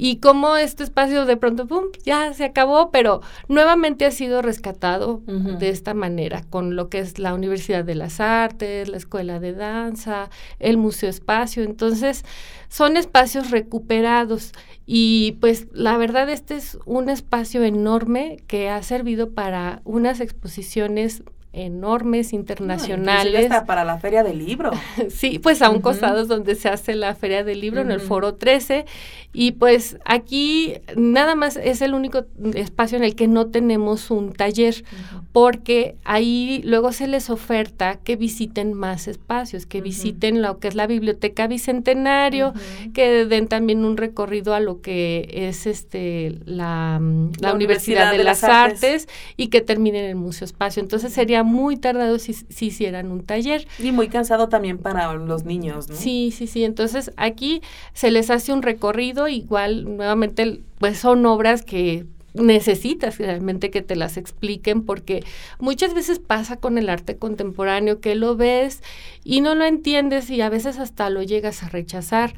Y 0.01 0.21
como 0.21 0.57
este 0.57 0.85
espacio 0.85 1.27
de 1.27 1.37
pronto, 1.37 1.67
¡pum!, 1.67 1.87
ya 2.05 2.33
se 2.33 2.45
acabó, 2.45 2.93
pero 2.93 3.21
nuevamente 3.49 4.07
ha 4.07 4.13
sido 4.13 4.41
rescatado 4.41 5.21
de 5.27 5.71
esta 5.71 5.95
manera, 5.95 6.45
con 6.49 6.77
lo 6.77 6.89
que 6.89 7.01
es 7.01 7.19
la 7.19 7.35
Universidad 7.35 7.85
de 7.85 7.97
las 7.97 8.21
Artes, 8.21 8.89
la 8.89 8.97
Escuela 8.97 9.41
de 9.41 9.55
Danza, 9.55 10.31
el 10.61 10.77
Museo 10.77 11.11
Espacio. 11.11 11.65
Entonces, 11.65 12.25
son 12.69 12.97
espacios 12.97 13.51
recuperados 13.51 14.53
y 14.87 15.33
pues 15.41 15.67
la 15.73 15.97
verdad 15.97 16.31
este 16.31 16.55
es 16.55 16.79
un 16.87 17.09
espacio 17.09 17.65
enorme 17.65 18.37
que 18.47 18.71
ha 18.71 18.81
servido 18.85 19.33
para 19.33 19.83
unas 19.83 20.21
exposiciones 20.21 21.25
enormes 21.53 22.33
internacionales. 22.33 23.51
hasta 23.51 23.65
para 23.65 23.85
la 23.85 23.99
Feria 23.99 24.23
del 24.23 24.39
Libro. 24.39 24.71
sí, 25.09 25.39
pues 25.39 25.63
a 25.63 25.71
un 25.71 25.81
costado 25.81 26.27
donde 26.27 26.55
se 26.55 26.69
hace 26.69 26.95
la 26.95 27.15
Feria 27.15 27.45
del 27.45 27.61
Libro, 27.61 27.81
en 27.81 27.91
el 27.91 28.01
Foro 28.01 28.35
13. 28.35 28.85
Y 29.33 29.53
pues 29.53 29.99
aquí 30.05 30.75
nada 30.97 31.35
más 31.35 31.57
es 31.57 31.83
el 31.83 31.95
único 31.95 32.25
espacio 32.55 32.97
en 32.97 33.05
el 33.05 33.15
que 33.15 33.29
no 33.29 33.47
tenemos 33.47 34.11
un 34.11 34.33
taller, 34.33 34.85
porque 35.33 35.97
ahí 36.05 36.63
luego 36.65 36.93
se 36.93 37.07
les 37.07 37.29
oferta 37.29 37.99
que 38.03 38.17
visiten 38.17 38.73
más 38.73 39.07
espacios, 39.07 39.67
que 39.67 39.81
visiten 39.81 40.41
lo 40.41 40.59
que 40.59 40.69
es 40.69 40.75
la 40.75 40.87
Biblioteca 40.87 41.47
Bicentenario, 41.47 42.55
que 42.95 43.27
den 43.27 43.49
también 43.49 43.85
un 43.85 43.97
recorrido 43.97 44.55
a 44.55 44.61
lo 44.61 44.81
que 44.81 45.29
es 45.31 45.67
este 45.67 46.39
la, 46.45 47.01
la, 47.41 47.53
Universidad, 47.53 48.13
de, 48.13 48.25
las, 48.25 48.45
Artes. 48.45 49.09
y 49.37 49.49
que 49.49 49.61
terminen 49.61 50.05
en 50.05 50.11
el 50.11 50.17
Museo 50.17 50.47
Espacio. 50.47 50.83
Entonces 50.83 51.13
sería 51.13 51.38
muy 51.43 51.77
tardado 51.77 52.19
si, 52.19 52.35
si 52.35 52.67
hicieran 52.67 53.11
un 53.11 53.25
taller. 53.25 53.67
Y 53.79 53.93
muy 53.93 54.09
cansado 54.09 54.49
también 54.49 54.79
para 54.79 55.13
los 55.15 55.45
niños, 55.45 55.89
¿no? 55.89 55.97
Sí, 55.97 56.33
sí, 56.37 56.47
sí. 56.47 56.65
Entonces 56.65 57.13
aquí 57.17 57.63
se 57.93 58.11
les 58.11 58.31
hace 58.31 58.53
un 58.53 58.63
recorrido, 58.63 59.29
igual 59.29 59.97
nuevamente 59.97 60.61
pues 60.79 60.99
son 60.99 61.27
obras 61.27 61.63
que 61.63 62.07
necesitas 62.39 63.19
realmente 63.19 63.71
que 63.71 63.83
te 63.83 63.97
las 63.97 64.17
expliquen 64.17 64.83
porque 64.83 65.25
muchas 65.59 65.95
veces 65.95 66.19
pasa 66.19 66.57
con 66.57 66.79
el 66.79 66.89
arte 66.89 67.17
contemporáneo 67.17 68.01
que 68.01 68.15
lo 68.15 68.37
ves 68.37 68.83
y 69.25 69.41
no 69.41 69.55
lo 69.55 69.65
entiendes 69.65 70.31
y 70.31 70.41
a 70.41 70.49
veces 70.49 70.79
hasta 70.79 71.11
lo 71.11 71.23
llegas 71.23 71.63
a 71.63 71.69
rechazar 71.69 72.35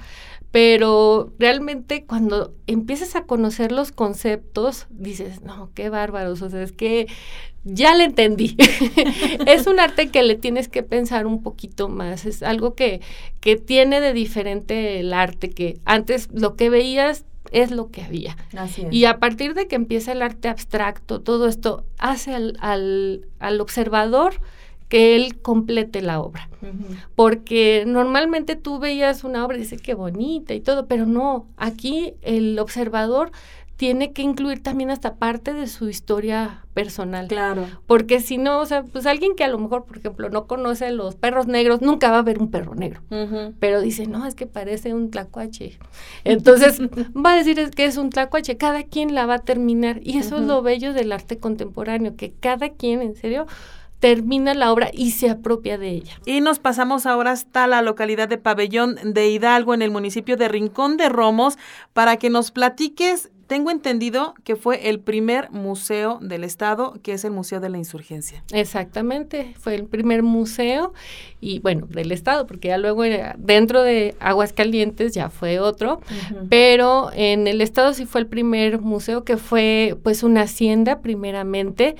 pero 0.50 1.32
realmente 1.38 2.04
cuando 2.04 2.54
empiezas 2.66 3.14
a 3.14 3.22
conocer 3.22 3.70
los 3.70 3.92
conceptos, 3.92 4.86
dices, 4.90 5.42
no, 5.42 5.70
qué 5.74 5.90
bárbaros, 5.90 6.42
o 6.42 6.50
sea, 6.50 6.62
es 6.62 6.72
que 6.72 7.06
ya 7.62 7.94
le 7.94 8.04
entendí. 8.04 8.56
es 9.46 9.66
un 9.68 9.78
arte 9.78 10.08
que 10.08 10.24
le 10.24 10.34
tienes 10.34 10.68
que 10.68 10.82
pensar 10.82 11.26
un 11.26 11.42
poquito 11.42 11.88
más, 11.88 12.26
es 12.26 12.42
algo 12.42 12.74
que, 12.74 13.00
que 13.40 13.56
tiene 13.56 14.00
de 14.00 14.12
diferente 14.12 14.98
el 14.98 15.12
arte, 15.12 15.50
que 15.50 15.78
antes 15.84 16.28
lo 16.32 16.56
que 16.56 16.68
veías 16.68 17.24
es 17.50 17.70
lo 17.70 17.90
que 17.90 18.02
había. 18.02 18.36
Y 18.90 19.04
a 19.04 19.18
partir 19.18 19.54
de 19.54 19.66
que 19.66 19.76
empieza 19.76 20.12
el 20.12 20.22
arte 20.22 20.48
abstracto, 20.48 21.20
todo 21.20 21.48
esto 21.48 21.84
hace 21.98 22.34
al, 22.34 22.56
al, 22.60 23.26
al 23.38 23.60
observador 23.60 24.34
que 24.88 25.14
él 25.14 25.40
complete 25.40 26.02
la 26.02 26.20
obra. 26.20 26.48
Porque 27.14 27.84
normalmente 27.86 28.56
tú 28.56 28.80
veías 28.80 29.22
una 29.24 29.44
obra 29.44 29.56
y 29.56 29.60
dices, 29.60 29.80
qué 29.80 29.94
bonita 29.94 30.52
y 30.52 30.60
todo, 30.60 30.86
pero 30.86 31.06
no, 31.06 31.46
aquí 31.56 32.14
el 32.22 32.58
observador 32.58 33.30
tiene 33.80 34.12
que 34.12 34.20
incluir 34.20 34.62
también 34.62 34.90
hasta 34.90 35.14
parte 35.14 35.54
de 35.54 35.66
su 35.66 35.88
historia 35.88 36.66
personal. 36.74 37.28
Claro. 37.28 37.66
Porque 37.86 38.20
si 38.20 38.36
no, 38.36 38.60
o 38.60 38.66
sea, 38.66 38.82
pues 38.82 39.06
alguien 39.06 39.34
que 39.34 39.42
a 39.42 39.48
lo 39.48 39.58
mejor, 39.58 39.86
por 39.86 39.96
ejemplo, 39.96 40.28
no 40.28 40.46
conoce 40.46 40.90
los 40.90 41.14
perros 41.14 41.46
negros, 41.46 41.80
nunca 41.80 42.10
va 42.10 42.18
a 42.18 42.22
ver 42.22 42.40
un 42.40 42.50
perro 42.50 42.74
negro. 42.74 43.00
Pero 43.58 43.80
dice, 43.80 44.06
no, 44.06 44.26
es 44.26 44.34
que 44.34 44.46
parece 44.46 44.92
un 44.92 45.10
tlacuache. 45.10 45.78
Entonces, 46.24 46.78
va 47.16 47.32
a 47.32 47.36
decir 47.36 47.70
que 47.70 47.86
es 47.86 47.96
un 47.96 48.10
tlacuache. 48.10 48.58
Cada 48.58 48.82
quien 48.82 49.14
la 49.14 49.24
va 49.24 49.36
a 49.36 49.38
terminar. 49.38 50.00
Y 50.02 50.18
eso 50.18 50.36
es 50.36 50.42
lo 50.42 50.60
bello 50.60 50.92
del 50.92 51.10
arte 51.10 51.38
contemporáneo, 51.38 52.16
que 52.16 52.34
cada 52.38 52.68
quien, 52.68 53.00
en 53.00 53.16
serio, 53.16 53.46
termina 53.98 54.52
la 54.52 54.72
obra 54.72 54.90
y 54.92 55.12
se 55.12 55.30
apropia 55.30 55.78
de 55.78 55.88
ella. 55.88 56.20
Y 56.26 56.42
nos 56.42 56.58
pasamos 56.58 57.06
ahora 57.06 57.30
hasta 57.30 57.66
la 57.66 57.80
localidad 57.80 58.28
de 58.28 58.36
Pabellón 58.36 58.96
de 59.02 59.30
Hidalgo, 59.30 59.72
en 59.72 59.80
el 59.80 59.90
municipio 59.90 60.36
de 60.36 60.48
Rincón 60.48 60.98
de 60.98 61.08
Romos, 61.08 61.56
para 61.94 62.18
que 62.18 62.28
nos 62.28 62.50
platiques. 62.50 63.30
Tengo 63.50 63.72
entendido 63.72 64.34
que 64.44 64.54
fue 64.54 64.90
el 64.90 65.00
primer 65.00 65.50
museo 65.50 66.20
del 66.22 66.44
estado, 66.44 66.94
que 67.02 67.14
es 67.14 67.24
el 67.24 67.32
Museo 67.32 67.58
de 67.58 67.68
la 67.68 67.78
Insurgencia. 67.78 68.44
Exactamente, 68.52 69.56
fue 69.58 69.74
el 69.74 69.86
primer 69.86 70.22
museo 70.22 70.92
y 71.40 71.58
bueno, 71.58 71.88
del 71.88 72.12
estado, 72.12 72.46
porque 72.46 72.68
ya 72.68 72.78
luego 72.78 73.02
eh, 73.02 73.34
dentro 73.38 73.82
de 73.82 74.14
Aguascalientes 74.20 75.14
ya 75.14 75.30
fue 75.30 75.58
otro, 75.58 76.00
pero 76.48 77.10
en 77.12 77.48
el 77.48 77.60
estado 77.60 77.92
sí 77.92 78.06
fue 78.06 78.20
el 78.20 78.28
primer 78.28 78.80
museo 78.80 79.24
que 79.24 79.36
fue 79.36 79.98
pues 80.04 80.22
una 80.22 80.42
hacienda 80.42 81.00
primeramente 81.00 81.96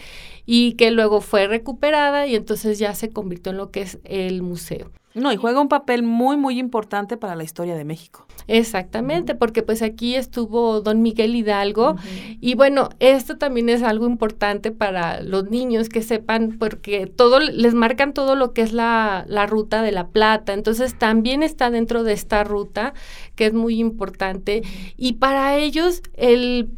y 0.47 0.75
que 0.75 0.92
luego 0.92 1.21
fue 1.21 1.49
recuperada 1.49 2.28
y 2.28 2.37
entonces 2.37 2.78
ya 2.78 2.95
se 2.95 3.11
convirtió 3.11 3.50
en 3.50 3.59
lo 3.59 3.73
que 3.73 3.83
es 3.83 3.99
el 4.04 4.42
museo. 4.42 4.92
No, 5.21 5.33
y 5.33 5.37
juega 5.37 5.61
un 5.61 5.69
papel 5.69 6.03
muy, 6.03 6.37
muy 6.37 6.59
importante 6.59 7.17
para 7.17 7.37
la 7.37 7.45
historia 7.45 7.77
de 7.77 7.85
México. 7.85 8.27
Exactamente, 8.47 9.35
porque 9.35 9.62
pues 9.62 9.83
aquí 9.83 10.15
estuvo 10.15 10.81
don 10.81 11.03
Miguel 11.03 11.37
Hidalgo. 11.37 11.97
Y 12.41 12.55
bueno, 12.55 12.89
esto 13.00 13.37
también 13.37 13.69
es 13.69 13.83
algo 13.83 14.07
importante 14.07 14.73
para 14.73 15.21
los 15.21 15.50
niños 15.50 15.89
que 15.91 16.03
sepan, 16.03 16.57
porque 16.59 17.07
todo 17.07 17.39
les 17.39 17.75
marcan 17.75 18.15
todo 18.15 18.35
lo 18.35 18.55
que 18.55 18.62
es 18.62 18.73
la, 18.73 19.25
la 19.29 19.47
ruta 19.47 19.83
de 19.83 19.93
la 19.93 20.09
plata, 20.09 20.55
entonces 20.55 20.99
también 20.99 21.43
está 21.43 21.71
dentro 21.71 22.03
de 22.03 22.15
esta 22.15 22.43
ruta 22.43 22.95
que 23.35 23.47
es 23.47 23.53
muy 23.53 23.79
importante. 23.79 24.62
Y 24.97 25.15
para 25.15 25.57
ellos 25.57 26.03
el 26.15 26.71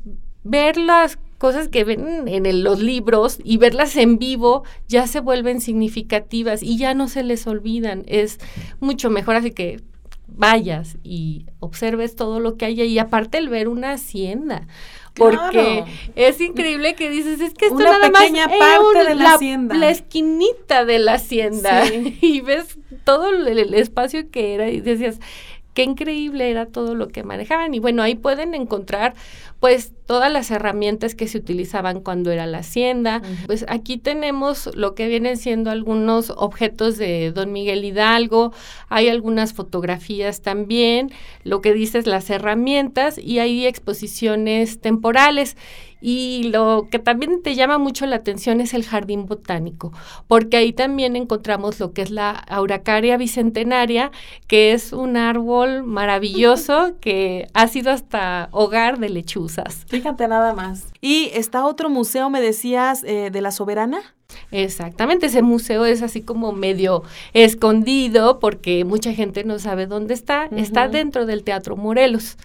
ver 0.44 0.76
las 0.76 1.18
cosas 1.42 1.66
que 1.66 1.82
ven 1.82 2.28
en 2.28 2.62
los 2.62 2.78
libros 2.78 3.40
y 3.42 3.56
verlas 3.56 3.96
en 3.96 4.20
vivo 4.20 4.62
ya 4.86 5.08
se 5.08 5.18
vuelven 5.18 5.60
significativas 5.60 6.62
y 6.62 6.78
ya 6.78 6.94
no 6.94 7.08
se 7.08 7.24
les 7.24 7.48
olvidan. 7.48 8.04
Es 8.06 8.38
mucho 8.78 9.10
mejor, 9.10 9.34
así 9.34 9.50
que 9.50 9.80
vayas 10.28 10.98
y 11.02 11.46
observes 11.58 12.14
todo 12.14 12.38
lo 12.38 12.56
que 12.56 12.66
hay 12.66 12.80
y 12.80 12.96
aparte 13.00 13.38
el 13.38 13.48
ver 13.48 13.66
una 13.66 13.90
hacienda 13.90 14.68
porque 15.14 15.84
es 16.14 16.40
increíble 16.40 16.94
que 16.94 17.10
dices, 17.10 17.40
es 17.40 17.54
que 17.54 17.66
esto 17.66 17.76
Una 17.76 17.98
nada 17.98 18.10
pequeña 18.10 18.46
más 18.48 18.56
parte 18.58 18.98
de 18.98 19.14
la, 19.14 19.22
la, 19.22 19.34
hacienda. 19.34 19.74
la 19.74 19.90
esquinita 19.90 20.84
de 20.84 20.98
la 20.98 21.14
hacienda 21.14 21.84
y 22.20 22.40
ves 22.40 22.78
todo 23.04 23.28
el, 23.28 23.46
el 23.46 23.74
espacio 23.74 24.30
que 24.30 24.54
era 24.54 24.70
y 24.70 24.80
decías, 24.80 25.18
qué 25.74 25.84
increíble 25.84 26.50
era 26.50 26.66
todo 26.66 26.94
lo 26.94 27.08
que 27.08 27.22
manejaban. 27.22 27.74
Y 27.74 27.78
bueno, 27.78 28.02
ahí 28.02 28.14
pueden 28.14 28.54
encontrar 28.54 29.14
pues 29.60 29.92
todas 30.06 30.30
las 30.30 30.50
herramientas 30.50 31.14
que 31.14 31.28
se 31.28 31.38
utilizaban 31.38 32.00
cuando 32.00 32.30
era 32.30 32.46
la 32.46 32.58
hacienda. 32.58 33.22
Pues 33.46 33.64
aquí 33.68 33.96
tenemos 33.96 34.68
lo 34.74 34.94
que 34.94 35.06
vienen 35.06 35.36
siendo 35.36 35.70
algunos 35.70 36.30
objetos 36.30 36.98
de 36.98 37.30
Don 37.30 37.52
Miguel 37.52 37.84
Hidalgo, 37.84 38.52
hay 38.88 39.08
algunas 39.08 39.52
fotografías 39.52 40.42
también, 40.42 41.12
lo 41.44 41.60
que 41.60 41.72
dices 41.72 42.06
las 42.06 42.28
herramientas 42.28 43.18
y 43.18 43.38
hay 43.38 43.66
exposiciones 43.66 44.80
temporales. 44.80 45.56
Y 46.04 46.50
lo 46.52 46.88
que 46.90 46.98
también 46.98 47.42
te 47.42 47.54
llama 47.54 47.78
mucho 47.78 48.06
la 48.06 48.16
atención 48.16 48.60
es 48.60 48.74
el 48.74 48.84
jardín 48.84 49.26
botánico, 49.26 49.92
porque 50.26 50.56
ahí 50.56 50.72
también 50.72 51.14
encontramos 51.14 51.78
lo 51.78 51.92
que 51.92 52.02
es 52.02 52.10
la 52.10 52.30
Auracaria 52.30 53.16
bicentenaria, 53.16 54.10
que 54.48 54.72
es 54.72 54.92
un 54.92 55.16
árbol 55.16 55.84
maravilloso 55.84 56.94
que 57.00 57.46
ha 57.54 57.68
sido 57.68 57.92
hasta 57.92 58.48
hogar 58.50 58.98
de 58.98 59.10
lechuzas. 59.10 59.84
Fíjate 59.86 60.26
nada 60.26 60.52
más. 60.54 60.86
Y 61.00 61.30
está 61.34 61.64
otro 61.64 61.88
museo, 61.88 62.30
me 62.30 62.40
decías, 62.40 63.04
eh, 63.04 63.30
de 63.30 63.40
la 63.40 63.52
soberana. 63.52 64.00
Exactamente, 64.50 65.26
ese 65.26 65.42
museo 65.42 65.84
es 65.84 66.02
así 66.02 66.22
como 66.22 66.52
medio 66.52 67.04
escondido 67.32 68.40
porque 68.40 68.84
mucha 68.84 69.12
gente 69.12 69.44
no 69.44 69.58
sabe 69.58 69.86
dónde 69.86 70.14
está. 70.14 70.46
Está 70.46 70.88
dentro 70.88 71.26
del 71.26 71.44
Teatro 71.44 71.76
Morelos. 71.76 72.38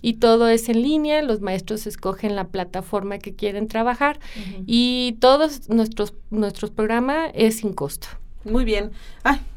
y 0.00 0.14
todo 0.14 0.48
es 0.48 0.68
en 0.68 0.82
línea, 0.82 1.22
los 1.22 1.40
maestros 1.40 1.86
escogen 1.86 2.36
la 2.36 2.48
plataforma 2.48 3.18
que 3.18 3.34
quieren 3.34 3.66
trabajar 3.66 4.18
uh 4.18 4.40
-huh. 4.40 4.64
y 4.66 5.16
todos 5.20 5.68
nuestros, 5.68 6.14
nuestros 6.30 6.70
programas 6.70 7.30
es 7.34 7.56
sin 7.56 7.72
costo. 7.72 8.08
Muy 8.48 8.64
bien. 8.64 8.92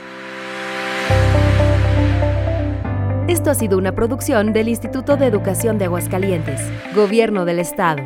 Esto 3.30 3.52
ha 3.52 3.54
sido 3.54 3.78
una 3.78 3.92
producción 3.92 4.54
del 4.54 4.70
Instituto 4.70 5.15
de 5.15 5.28
Educación 5.28 5.78
de 5.78 5.86
Aguascalientes, 5.86 6.60
Gobierno 6.96 7.46
del 7.46 7.60
Estado. 7.60 8.02